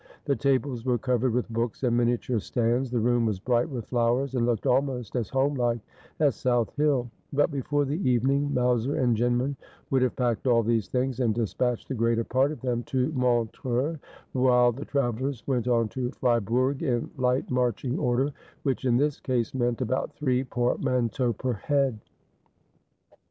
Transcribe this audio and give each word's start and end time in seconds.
The 0.25 0.35
tables 0.35 0.83
were 0.83 0.97
covered 0.97 1.31
with 1.31 1.47
books 1.47 1.83
and 1.83 1.95
miniature 1.95 2.39
stands; 2.39 2.89
the 2.89 2.97
room 2.99 3.27
was 3.27 3.39
bright 3.39 3.69
with 3.69 3.85
flowers, 3.85 4.33
and 4.33 4.47
looked 4.47 4.65
almost 4.65 5.15
as 5.15 5.29
homelike 5.29 5.79
as 6.19 6.33
South 6.35 6.75
Hill; 6.75 7.11
but 7.31 7.51
before 7.51 7.85
the 7.85 8.01
evening 8.09 8.51
Mowser 8.51 8.95
and 8.95 9.15
Jinman 9.15 9.55
would 9.91 10.01
have 10.01 10.15
packed 10.15 10.47
all 10.47 10.63
these 10.63 10.87
things, 10.87 11.19
and 11.19 11.35
despatched 11.35 11.87
the 11.87 11.93
greater 11.93 12.23
part 12.23 12.51
of 12.51 12.61
them 12.61 12.81
to 12.85 13.11
Montreux, 13.11 13.99
while 14.33 14.71
the 14.71 14.85
travellers 14.85 15.43
went 15.45 15.67
on 15.67 15.87
to 15.89 16.09
Fribourg 16.13 16.81
in 16.81 17.11
light 17.17 17.51
marching 17.51 17.99
order, 17.99 18.33
which 18.63 18.85
in 18.85 18.97
this 18.97 19.19
case 19.19 19.53
meant 19.53 19.81
about 19.81 20.15
three 20.15 20.43
portman 20.43 21.09
teaux 21.09 21.31
per 21.31 21.53
head. 21.53 21.99